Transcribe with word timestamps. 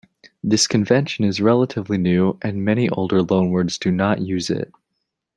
This 0.43 0.65
convention 0.65 1.25
is 1.25 1.39
relatively 1.39 1.99
new, 1.99 2.39
and 2.41 2.65
many 2.65 2.89
older 2.89 3.21
loanwords 3.21 3.77
do 3.79 3.91
not 3.91 4.19
use 4.19 4.49
it. 4.49 4.73